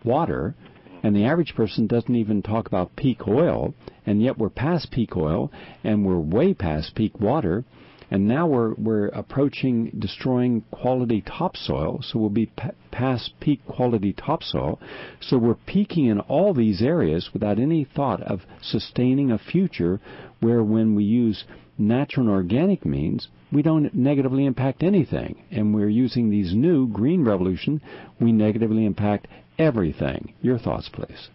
water. 0.05 0.55
And 1.03 1.17
the 1.17 1.25
average 1.25 1.55
person 1.55 1.87
doesn't 1.87 2.15
even 2.15 2.43
talk 2.43 2.67
about 2.67 2.97
peak 2.97 3.27
oil, 3.27 3.75
and 4.07 4.23
yet 4.23 4.39
we're 4.39 4.51
past 4.51 4.91
peak 4.91 5.17
oil, 5.17 5.51
and 5.83 6.05
we're 6.05 6.19
way 6.19 6.55
past 6.55 6.95
peak 6.95 7.19
water, 7.21 7.65
and 8.11 8.29
now 8.29 8.47
we're 8.47 8.75
we're 8.75 9.07
approaching 9.09 9.91
destroying 9.99 10.63
quality 10.71 11.23
topsoil. 11.23 12.03
So 12.03 12.19
we'll 12.19 12.31
be 12.31 12.47
p- 12.47 12.69
past 12.91 13.33
peak 13.41 13.67
quality 13.67 14.13
topsoil. 14.13 14.79
So 15.19 15.39
we're 15.39 15.55
peaking 15.55 16.07
in 16.07 16.21
all 16.21 16.53
these 16.53 16.83
areas 16.83 17.31
without 17.33 17.59
any 17.59 17.85
thought 17.85 18.23
of 18.23 18.43
sustaining 18.61 19.31
a 19.31 19.39
future 19.39 19.99
where, 20.41 20.63
when 20.63 20.95
we 20.95 21.05
use 21.05 21.45
natural 21.79 22.27
and 22.27 22.35
organic 22.35 22.85
means, 22.85 23.29
we 23.53 23.63
don't 23.63 23.93
negatively 23.95 24.47
impact 24.47 24.83
anything. 24.83 25.43
And 25.51 25.75
we're 25.75 25.89
using 25.89 26.31
these 26.31 26.55
new 26.55 26.89
green 26.89 27.25
revolution, 27.25 27.81
we 28.21 28.33
negatively 28.33 28.85
impact 28.87 29.29
everything. 29.59 30.33
Your 30.41 30.59
thoughts, 30.59 30.89
please. 30.89 31.29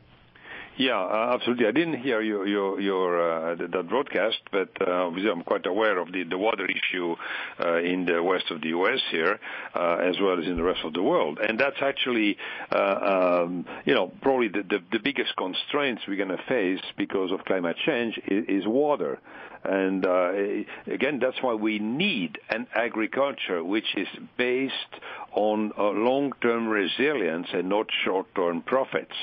Yeah, 0.77 1.00
uh, 1.00 1.31
absolutely. 1.33 1.65
I 1.65 1.71
didn't 1.71 2.01
hear 2.01 2.21
your 2.21 2.47
your 2.47 2.79
your 2.79 3.51
uh, 3.51 3.55
that 3.55 3.89
broadcast, 3.89 4.38
but 4.51 4.69
uh, 4.79 5.07
obviously 5.07 5.31
I'm 5.31 5.41
quite 5.41 5.65
aware 5.65 5.97
of 5.97 6.12
the 6.12 6.24
the 6.24 6.38
water 6.38 6.67
issue 6.69 7.15
uh, 7.59 7.77
in 7.77 8.05
the 8.05 8.21
west 8.21 8.51
of 8.51 8.62
the 8.62 8.69
U.S. 8.69 9.00
here, 9.09 9.39
uh, 9.74 9.97
as 10.03 10.17
well 10.21 10.39
as 10.39 10.45
in 10.45 10.55
the 10.55 10.62
rest 10.62 10.81
of 10.86 10.93
the 10.93 11.01
world, 11.01 11.39
and 11.39 11.59
that's 11.59 11.81
actually 11.81 12.38
uh, 12.71 13.41
um, 13.43 13.65
you 13.86 13.95
know 13.95 14.12
probably 14.21 14.50
the, 14.50 14.62
the 14.69 14.77
the 14.91 15.00
biggest 15.03 15.36
constraints 15.36 16.03
we're 16.07 16.15
going 16.15 16.29
to 16.29 16.43
face 16.47 16.83
because 16.95 17.31
of 17.31 17.43
climate 17.45 17.77
change 17.83 18.19
is, 18.27 18.45
is 18.47 18.67
water. 18.67 19.19
And 19.64 20.06
uh, 20.06 20.32
again, 20.86 21.20
that's 21.20 21.42
why 21.42 21.54
we 21.54 21.80
need 21.80 22.40
an 22.50 22.68
agriculture 22.74 23.64
which 23.64 23.96
is 23.96 24.08
based 24.38 24.74
on 25.32 25.72
long-term 25.78 26.68
resilience 26.68 27.48
and 27.54 27.70
not 27.70 27.88
short-term 28.04 28.62
profits. 28.62 29.14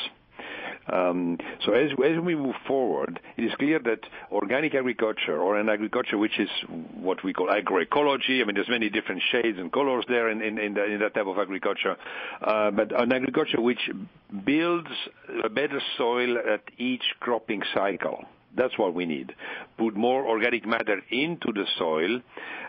Um, 0.86 1.38
so 1.64 1.72
as, 1.72 1.92
as 1.92 2.20
we 2.20 2.34
move 2.34 2.56
forward, 2.66 3.18
it 3.36 3.44
is 3.44 3.52
clear 3.58 3.78
that 3.78 4.00
organic 4.30 4.74
agriculture 4.74 5.38
or 5.38 5.58
an 5.58 5.68
agriculture 5.68 6.18
which 6.18 6.38
is 6.38 6.48
what 6.94 7.24
we 7.24 7.32
call 7.32 7.48
agroecology, 7.48 8.42
I 8.42 8.44
mean, 8.44 8.54
there's 8.54 8.68
many 8.68 8.90
different 8.90 9.22
shades 9.32 9.58
and 9.58 9.72
colors 9.72 10.04
there 10.08 10.28
in, 10.28 10.42
in, 10.42 10.58
in, 10.58 10.74
the, 10.74 10.84
in 10.84 11.00
that 11.00 11.14
type 11.14 11.26
of 11.26 11.38
agriculture, 11.38 11.96
uh, 12.42 12.70
but 12.70 12.92
an 13.00 13.12
agriculture 13.12 13.60
which 13.60 13.90
builds 14.44 14.88
a 15.42 15.48
better 15.48 15.80
soil 15.96 16.36
at 16.38 16.62
each 16.76 17.04
cropping 17.20 17.62
cycle. 17.72 18.24
That's 18.56 18.78
what 18.78 18.94
we 18.94 19.06
need. 19.06 19.34
Put 19.78 19.96
more 19.96 20.26
organic 20.26 20.66
matter 20.66 21.00
into 21.10 21.52
the 21.52 21.66
soil, 21.78 22.20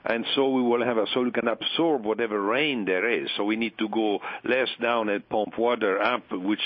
and 0.05 0.25
so 0.35 0.49
we 0.49 0.61
will 0.61 0.83
have 0.83 0.97
a 0.97 1.07
soil 1.13 1.31
can 1.31 1.47
absorb 1.47 2.05
whatever 2.05 2.41
rain 2.41 2.85
there 2.85 3.09
is. 3.09 3.29
So 3.37 3.43
we 3.43 3.55
need 3.55 3.77
to 3.79 3.89
go 3.89 4.19
less 4.43 4.69
down 4.81 5.09
and 5.09 5.27
pump 5.29 5.57
water 5.57 6.01
up, 6.01 6.23
which 6.31 6.61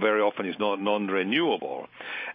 very 0.00 0.20
often 0.20 0.46
is 0.46 0.56
not 0.58 0.80
non-renewable, 0.80 1.86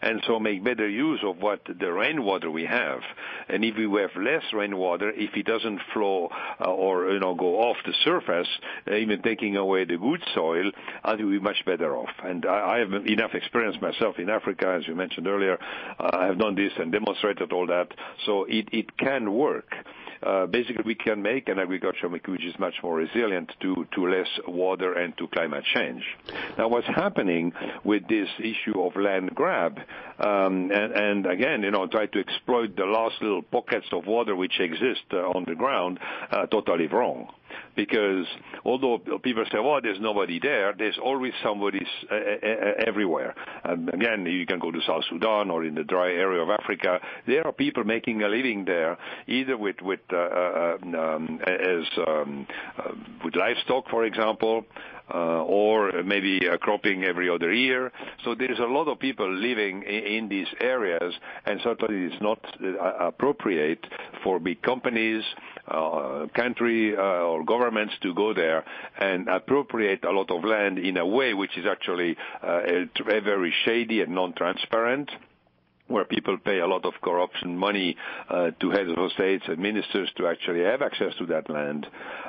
and 0.02 0.22
so 0.28 0.40
make 0.40 0.64
better 0.64 0.88
use 0.88 1.20
of 1.24 1.38
what 1.38 1.62
the 1.68 1.92
rainwater 1.92 2.52
we 2.52 2.66
have. 2.66 3.00
And 3.50 3.64
if 3.64 3.76
we 3.78 3.86
have 4.02 4.16
less 4.16 4.44
rainwater, 4.54 5.12
if 5.12 5.36
it 5.36 5.46
doesn't 5.46 5.80
flow 5.94 6.30
uh, 6.60 6.66
or 6.66 7.12
you 7.12 7.20
know 7.20 7.36
go 7.36 7.60
off 7.60 7.78
the 7.86 7.94
surface, 8.04 8.48
uh, 8.90 8.96
even 8.96 9.22
taking 9.22 9.56
away 9.56 9.86
the 9.86 9.98
good 9.98 10.24
soil, 10.34 10.72
I 11.04 11.16
think 11.16 11.30
we're 11.30 11.42
much 11.42 11.64
better 11.66 11.96
off. 11.96 12.10
And 12.24 12.46
I, 12.46 12.76
I 12.76 12.78
have 12.80 12.94
enough 13.06 13.34
experience 13.34 13.78
myself 13.82 14.20
in 14.20 14.30
Africa, 14.30 14.78
as 14.80 14.88
you 14.88 14.96
mentioned 14.96 15.28
earlier. 15.28 15.58
Uh, 16.00 16.17
I 16.18 16.26
have 16.26 16.40
done 16.40 16.56
this 16.56 16.72
and 16.78 16.92
demonstrated 16.92 17.52
all 17.52 17.68
that. 17.68 17.90
So 18.26 18.46
it, 18.46 18.70
it 18.72 18.98
can 18.98 19.34
work. 19.34 19.74
Uh, 20.22 20.48
basically 20.48 20.84
we 20.84 20.96
can 20.96 21.22
make 21.22 21.48
an 21.48 21.60
agriculture 21.60 22.10
which 22.10 22.44
is 22.44 22.58
much 22.58 22.74
more 22.82 22.96
resilient 22.96 23.52
to, 23.62 23.88
to 23.94 24.08
less 24.08 24.28
water 24.48 24.94
and 24.94 25.16
to 25.18 25.28
climate 25.28 25.64
change. 25.76 26.04
Now 26.58 26.70
what's 26.70 26.88
happening 26.88 27.54
with 27.84 28.08
this 28.08 28.28
issue 28.40 28.82
of 28.82 28.96
land 28.96 29.36
grab, 29.36 29.78
um, 30.20 30.72
and, 30.72 30.92
and, 30.94 31.26
again, 31.28 31.62
you 31.62 31.70
know, 31.70 31.86
try 31.86 32.08
to 32.08 32.20
exploit 32.20 32.76
the 32.76 32.86
last 32.86 33.22
little 33.22 33.44
pockets 33.44 33.86
of 33.92 34.08
water 34.08 34.36
which 34.36 34.60
exist 34.60 35.04
uh, 35.14 35.18
on 35.18 35.46
the 35.48 35.54
ground, 35.54 36.00
uh, 36.32 36.48
totally 36.48 36.88
wrong 36.88 37.30
because 37.76 38.26
although 38.66 38.98
people 39.22 39.46
say, 39.52 39.60
"Well, 39.60 39.80
there's 39.82 40.00
nobody 40.00 40.40
there," 40.40 40.74
there's 40.78 40.98
always 40.98 41.34
somebody 41.44 41.86
everywhere. 42.86 43.36
And 43.64 43.94
again, 43.94 44.26
you 44.26 44.46
can 44.46 44.60
go 44.60 44.72
to 44.72 44.82
South 44.82 45.04
Sudan 45.10 45.50
or 45.50 45.64
in 45.64 45.76
the 45.76 45.84
dry 45.84 46.12
area 46.12 46.42
of 46.42 46.50
Africa. 46.50 47.00
There 47.26 47.46
are 47.46 47.54
people 47.54 47.84
making 47.84 48.24
a 48.24 48.28
living 48.28 48.66
there, 48.66 48.98
either 49.28 49.58
with 49.58 49.82
with 49.82 50.02
uh, 50.12 50.18
uh 50.18 50.78
um, 50.84 51.40
as 51.46 51.86
um, 52.08 52.48
uh, 52.78 52.92
with 53.24 53.36
livestock, 53.36 53.90
for 53.90 54.06
example, 54.06 54.66
or 55.14 56.04
maybe 56.04 56.48
uh, 56.48 56.58
cropping 56.58 57.04
every 57.04 57.30
other 57.30 57.54
year. 57.54 57.92
So 58.24 58.36
there's 58.36 58.60
a 58.60 58.64
lot 58.64 58.88
of 58.88 59.00
people 59.00 59.32
living 59.32 59.84
in, 59.84 60.28
these 60.28 60.48
areas, 60.60 61.14
and 61.46 61.60
certainly 61.64 62.12
it's 62.12 62.22
not 62.22 62.40
uh, 62.62 63.08
appropriate 63.08 63.86
for 64.24 64.40
big 64.40 64.62
companies, 64.62 65.24
uh, 65.68 66.28
country 66.36 66.96
uh, 66.96 67.02
or 67.02 67.44
governments 67.46 67.94
to 68.02 68.14
go 68.14 68.34
there 68.34 68.66
and 69.00 69.28
appropriate 69.28 70.04
a 70.04 70.12
lot 70.12 70.32
of 70.32 70.44
land 70.44 70.80
in 70.80 70.98
a 70.98 71.06
way 71.06 71.34
which 71.34 71.58
is 71.58 71.66
actually 71.66 72.16
uh, 72.42 72.62
very 73.06 73.54
shady 73.66 74.02
and 74.02 74.14
non-transparent 74.14 75.10
where 75.88 76.06
people 76.06 76.38
pay 76.38 76.60
a 76.60 76.68
lot 76.68 76.86
of 76.86 76.94
corruption 77.02 77.58
money 77.58 77.98
uh, 78.30 78.52
to 78.60 78.70
heads 78.72 78.90
of 78.96 79.12
states 79.12 79.44
and 79.48 79.58
ministers 79.60 80.10
to 80.18 80.28
actually 80.28 80.64
have 80.64 80.82
access 80.82 81.14
to 81.18 81.26
that 81.26 81.50
land. 81.50 81.88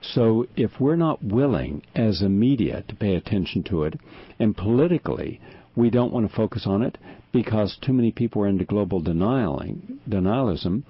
So 0.00 0.46
if 0.56 0.80
we're 0.80 0.96
not 0.96 1.22
willing 1.22 1.82
as 1.94 2.22
a 2.22 2.28
media 2.28 2.84
to 2.88 2.94
pay 2.94 3.16
attention 3.16 3.62
to 3.64 3.84
it, 3.84 3.98
and 4.38 4.56
politically 4.56 5.40
we 5.74 5.90
don't 5.90 6.12
want 6.12 6.28
to 6.28 6.34
focus 6.34 6.66
on 6.66 6.82
it 6.82 6.96
because 7.32 7.76
too 7.76 7.92
many 7.92 8.12
people 8.12 8.42
are 8.42 8.48
into 8.48 8.64
global 8.64 9.02
denialing, 9.02 9.98
denialism, 10.08 10.84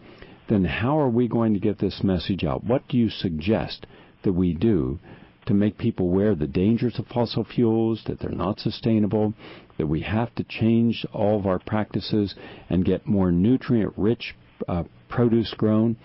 then 0.48 0.64
how 0.64 0.98
are 0.98 1.08
we 1.08 1.26
going 1.26 1.54
to 1.54 1.60
get 1.60 1.78
this 1.78 2.04
message 2.04 2.44
out? 2.44 2.62
What 2.62 2.86
do 2.88 2.96
you 2.96 3.10
suggest 3.10 3.86
that 4.22 4.32
we 4.32 4.52
do 4.52 4.98
to 5.46 5.54
make 5.54 5.78
people 5.78 6.06
aware 6.06 6.30
of 6.30 6.38
the 6.38 6.46
dangers 6.46 6.98
of 6.98 7.06
fossil 7.06 7.44
fuels, 7.44 8.02
that 8.06 8.20
they're 8.20 8.30
not 8.30 8.60
sustainable, 8.60 9.34
that 9.78 9.86
we 9.86 10.00
have 10.02 10.34
to 10.34 10.44
change 10.44 11.06
all 11.12 11.38
of 11.38 11.46
our 11.46 11.58
practices 11.58 12.34
and 12.68 12.84
get 12.84 13.06
more 13.06 13.32
nutrient 13.32 13.92
rich 13.96 14.34
uh, 14.68 14.84
produce 15.08 15.54
grown? 15.56 15.96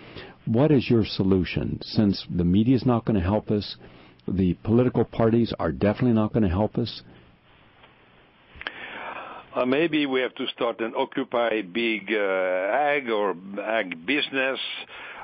What 0.46 0.72
is 0.72 0.90
your 0.90 1.06
solution? 1.06 1.80
Since 1.82 2.26
the 2.30 2.44
media 2.44 2.76
is 2.76 2.86
not 2.86 3.06
going 3.06 3.20
to 3.20 3.26
help 3.26 3.52
us, 3.52 3.78
the 4.28 4.54
political 4.64 5.06
parties 5.06 5.54
are 5.60 5.72
definitely 5.72 6.14
not 6.14 6.34
going 6.34 6.44
to 6.44 6.50
help 6.50 6.78
us. 6.78 7.02
Uh, 9.54 9.66
maybe 9.66 10.06
we 10.06 10.22
have 10.22 10.34
to 10.36 10.48
start 10.48 10.80
an 10.80 10.94
Occupy 10.98 11.62
Big 11.62 12.10
uh, 12.10 12.18
Ag 12.18 13.10
or 13.10 13.36
Ag 13.62 14.06
Business 14.06 14.60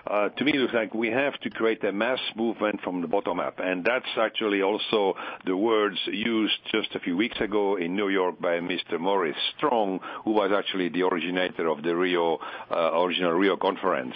to 0.08 0.44
me, 0.44 0.54
it 0.54 0.60
looks 0.60 0.74
like 0.74 0.94
we 0.94 1.10
have 1.10 1.40
to 1.42 1.50
create 1.50 1.84
a 1.84 1.92
mass 1.92 2.20
movement 2.36 2.82
from 2.82 3.02
the 3.02 3.08
bottom 3.08 3.40
up. 3.40 3.60
And 3.60 3.84
that's 3.84 4.06
actually 4.18 4.62
also 4.62 5.16
the 5.46 5.56
words 5.56 5.98
used 6.08 6.58
just 6.72 6.94
a 6.96 7.00
few 7.00 7.18
weeks 7.18 7.40
ago 7.40 7.76
in 7.78 7.96
New 7.96 8.10
York 8.10 8.40
by 8.40 8.60
Mr. 8.60 9.00
Maurice 9.00 9.36
Strong, 9.58 10.00
who 10.24 10.32
was 10.32 10.52
actually 10.52 10.90
the 10.90 11.04
originator 11.04 11.68
of 11.68 11.84
the 11.84 11.96
Rio, 11.96 12.40
uh, 12.72 13.02
original 13.02 13.34
Rio 13.34 13.58
conference. 13.58 14.16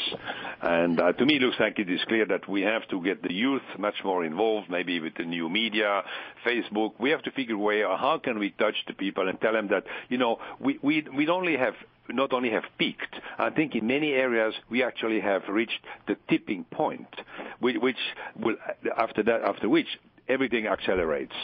And 0.62 0.99
uh, 0.99 1.13
to 1.13 1.25
me, 1.25 1.36
it 1.36 1.41
looks 1.41 1.60
like 1.60 1.80
it 1.80 1.89
is 1.89 2.01
clear 2.08 2.25
that 2.25 2.47
we 2.47 2.62
have 2.62 2.88
to 2.89 3.01
get 3.01 3.21
the 3.23 3.34
youth 3.34 3.62
much 3.77 3.95
more 4.04 4.23
involved, 4.23 4.69
maybe 4.69 4.99
with 4.99 5.15
the 5.15 5.25
new 5.25 5.49
media, 5.49 6.04
Facebook. 6.45 6.93
We 6.99 7.10
have 7.12 7.23
to 7.23 7.32
figure 7.32 7.56
a 7.56 7.60
way 7.60 7.82
how 7.82 8.19
can 8.23 8.39
we 8.39 8.51
touch 8.51 8.75
the 8.88 8.93
people 8.93 9.27
and 9.27 9.39
tell 9.41 9.54
them 9.54 9.67
that, 9.69 9.84
you 10.10 10.17
know, 10.17 10.39
we, 10.60 10.80
we, 10.82 11.06
we 11.15 11.27
only 11.27 11.58
have 11.58 11.73
not 12.13 12.34
only 12.34 12.50
have 12.52 12.63
peaked, 12.78 13.15
I 13.38 13.50
think 13.50 13.76
in 13.76 13.88
many 13.88 14.13
areas 14.13 14.54
we 14.69 14.84
actually 14.84 15.19
have 15.21 15.43
reached 15.50 15.80
the 16.08 16.15
tipping 16.30 16.63
point, 16.65 17.08
which 17.60 17.97
will, 18.39 18.56
after 18.97 19.24
that, 19.24 19.41
after 19.43 19.69
which 19.69 19.88
everything 20.28 20.67
accelerates. 20.67 21.36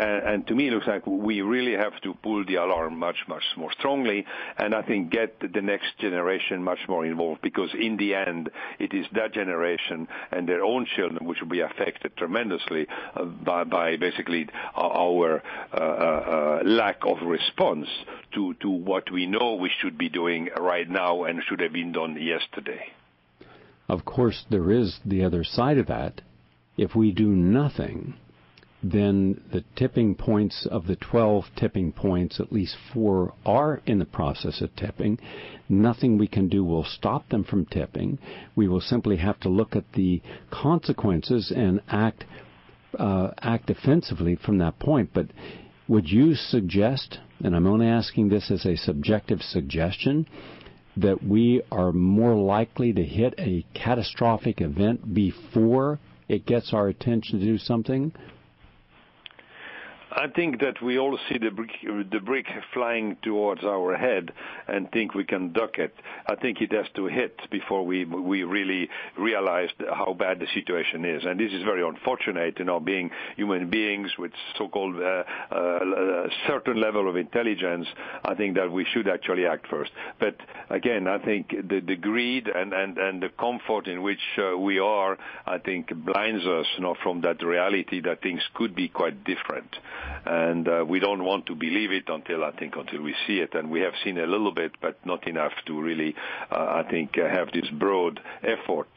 And 0.00 0.46
to 0.46 0.54
me, 0.54 0.68
it 0.68 0.72
looks 0.72 0.86
like 0.86 1.06
we 1.06 1.42
really 1.42 1.72
have 1.72 2.00
to 2.02 2.14
pull 2.14 2.42
the 2.46 2.54
alarm 2.54 2.98
much, 2.98 3.16
much 3.28 3.42
more 3.56 3.70
strongly, 3.72 4.24
and 4.56 4.74
I 4.74 4.80
think 4.80 5.10
get 5.10 5.38
the 5.40 5.60
next 5.60 5.98
generation 5.98 6.64
much 6.64 6.78
more 6.88 7.04
involved, 7.04 7.42
because 7.42 7.68
in 7.78 7.98
the 7.98 8.14
end, 8.14 8.50
it 8.78 8.94
is 8.94 9.04
that 9.12 9.34
generation 9.34 10.08
and 10.32 10.48
their 10.48 10.64
own 10.64 10.86
children 10.96 11.26
which 11.26 11.40
will 11.40 11.48
be 11.48 11.60
affected 11.60 12.16
tremendously 12.16 12.86
uh, 13.14 13.24
by 13.24 13.96
basically 13.96 14.48
our 14.74 15.42
uh, 15.72 15.76
uh, 15.76 16.62
lack 16.64 17.04
of 17.04 17.18
response 17.26 17.86
to 18.32 18.54
what 18.70 19.10
we 19.10 19.26
know 19.26 19.56
we 19.56 19.70
should 19.80 19.98
be 19.98 20.08
doing 20.08 20.48
right 20.58 20.88
now 20.88 21.24
and 21.24 21.42
should 21.46 21.60
have 21.60 21.74
been 21.74 21.92
done 21.92 22.16
yesterday. 22.18 22.86
Of 23.86 24.04
course, 24.06 24.44
there 24.48 24.70
is 24.70 24.98
the 25.04 25.24
other 25.24 25.44
side 25.44 25.76
of 25.76 25.88
that. 25.88 26.22
If 26.78 26.94
we 26.94 27.12
do 27.12 27.28
nothing, 27.28 28.14
then 28.82 29.40
the 29.52 29.62
tipping 29.76 30.14
points 30.14 30.66
of 30.70 30.86
the 30.86 30.96
12 30.96 31.44
tipping 31.54 31.92
points, 31.92 32.40
at 32.40 32.52
least 32.52 32.76
four 32.94 33.34
are 33.44 33.82
in 33.84 33.98
the 33.98 34.06
process 34.06 34.62
of 34.62 34.74
tipping. 34.74 35.18
Nothing 35.68 36.16
we 36.16 36.26
can 36.26 36.48
do 36.48 36.64
will 36.64 36.84
stop 36.84 37.28
them 37.28 37.44
from 37.44 37.66
tipping. 37.66 38.18
We 38.56 38.68
will 38.68 38.80
simply 38.80 39.18
have 39.18 39.38
to 39.40 39.48
look 39.48 39.76
at 39.76 39.92
the 39.92 40.22
consequences 40.50 41.52
and 41.54 41.80
act 41.88 42.24
uh, 42.98 43.30
act 43.40 43.66
defensively 43.66 44.34
from 44.34 44.58
that 44.58 44.78
point. 44.78 45.10
But 45.14 45.26
would 45.86 46.10
you 46.10 46.34
suggest, 46.34 47.18
and 47.44 47.54
I'm 47.54 47.66
only 47.66 47.86
asking 47.86 48.30
this 48.30 48.50
as 48.50 48.66
a 48.66 48.76
subjective 48.76 49.42
suggestion, 49.42 50.26
that 50.96 51.22
we 51.22 51.62
are 51.70 51.92
more 51.92 52.34
likely 52.34 52.92
to 52.92 53.04
hit 53.04 53.34
a 53.38 53.64
catastrophic 53.74 54.60
event 54.60 55.14
before 55.14 56.00
it 56.28 56.46
gets 56.46 56.72
our 56.72 56.88
attention 56.88 57.38
to 57.38 57.44
do 57.44 57.58
something 57.58 58.12
I 60.12 60.26
think 60.26 60.60
that 60.60 60.82
we 60.82 60.98
all 60.98 61.16
see 61.28 61.38
the 61.38 61.50
brick, 61.50 62.46
flying 62.74 63.16
towards 63.22 63.62
our 63.64 63.96
head 63.96 64.32
and 64.66 64.90
think 64.90 65.14
we 65.14 65.24
can 65.24 65.52
duck 65.52 65.78
it. 65.78 65.94
I 66.26 66.34
think 66.34 66.60
it 66.60 66.72
has 66.72 66.86
to 66.96 67.06
hit 67.06 67.38
before 67.50 67.84
we 67.86 68.04
we 68.04 68.42
really 68.42 68.88
realize 69.16 69.70
how 69.88 70.14
bad 70.14 70.40
the 70.40 70.46
situation 70.52 71.04
is. 71.04 71.24
And 71.24 71.38
this 71.38 71.52
is 71.52 71.62
very 71.62 71.86
unfortunate, 71.86 72.58
you 72.58 72.64
know, 72.64 72.80
being 72.80 73.10
human 73.36 73.70
beings 73.70 74.10
with 74.18 74.32
so-called 74.58 74.96
uh, 74.96 75.22
uh, 75.54 76.28
certain 76.46 76.80
level 76.80 77.08
of 77.08 77.16
intelligence. 77.16 77.86
I 78.24 78.34
think 78.34 78.56
that 78.56 78.70
we 78.70 78.84
should 78.92 79.08
actually 79.08 79.46
act 79.46 79.68
first. 79.68 79.92
But 80.18 80.36
again, 80.70 81.06
I 81.06 81.18
think 81.18 81.50
the, 81.50 81.80
the 81.80 81.96
greed 81.96 82.48
and, 82.48 82.72
and, 82.72 82.98
and 82.98 83.22
the 83.22 83.28
comfort 83.28 83.86
in 83.86 84.02
which 84.02 84.20
uh, 84.38 84.56
we 84.56 84.78
are, 84.78 85.18
I 85.46 85.58
think, 85.58 85.94
blinds 85.94 86.46
us, 86.46 86.66
you 86.76 86.82
know, 86.82 86.96
from 87.02 87.20
that 87.22 87.42
reality 87.42 88.00
that 88.02 88.22
things 88.22 88.42
could 88.54 88.74
be 88.74 88.88
quite 88.88 89.24
different. 89.24 89.76
And 90.24 90.68
uh, 90.68 90.84
we 90.86 91.00
don't 91.00 91.24
want 91.24 91.46
to 91.46 91.54
believe 91.54 91.92
it 91.92 92.04
until 92.08 92.44
I 92.44 92.52
think 92.52 92.76
until 92.76 93.02
we 93.02 93.14
see 93.26 93.38
it. 93.38 93.54
And 93.54 93.70
we 93.70 93.80
have 93.80 93.94
seen 94.04 94.18
a 94.18 94.26
little 94.26 94.52
bit, 94.52 94.72
but 94.80 95.04
not 95.06 95.26
enough 95.26 95.52
to 95.66 95.80
really, 95.80 96.14
uh, 96.50 96.82
I 96.84 96.90
think, 96.90 97.16
uh, 97.18 97.28
have 97.28 97.52
this 97.52 97.68
broad 97.78 98.20
effort 98.42 98.88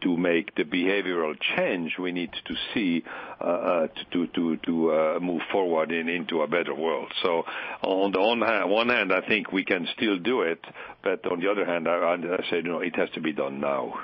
to 0.00 0.16
make 0.16 0.54
the 0.54 0.64
behavioral 0.64 1.34
change 1.56 1.96
we 1.98 2.12
need 2.12 2.30
to 2.32 2.54
see 2.74 3.02
to 3.40 4.26
to 4.26 4.56
to 4.56 5.18
move 5.20 5.42
forward 5.50 5.90
in, 5.92 6.08
into 6.08 6.42
a 6.42 6.46
better 6.46 6.74
world. 6.74 7.12
So 7.22 7.44
on 7.82 8.12
the 8.12 8.20
one 8.20 8.40
hand, 8.40 8.70
one 8.70 8.88
hand, 8.88 9.12
I 9.12 9.26
think 9.26 9.52
we 9.52 9.64
can 9.64 9.86
still 9.96 10.18
do 10.18 10.42
it, 10.42 10.64
but 11.02 11.24
on 11.30 11.40
the 11.40 11.50
other 11.50 11.64
hand, 11.64 11.88
I, 11.88 12.14
I 12.14 12.50
say, 12.50 12.56
you 12.56 12.62
know, 12.62 12.80
it 12.80 12.96
has 12.96 13.08
to 13.14 13.20
be 13.20 13.32
done 13.32 13.60
now. 13.60 13.94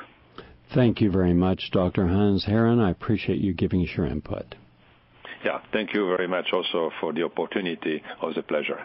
Thank 0.74 1.00
you 1.00 1.10
very 1.10 1.34
much, 1.34 1.70
Dr. 1.72 2.08
Hans 2.08 2.44
Herren. 2.44 2.80
I 2.80 2.90
appreciate 2.90 3.38
you 3.38 3.52
giving 3.54 3.82
us 3.82 3.90
your 3.96 4.06
input. 4.06 4.54
Yeah, 5.44 5.60
thank 5.72 5.92
you 5.92 6.08
very 6.08 6.26
much 6.26 6.52
also 6.52 6.90
for 7.00 7.12
the 7.12 7.22
opportunity. 7.22 7.96
It 7.96 8.36
a 8.38 8.42
pleasure. 8.42 8.84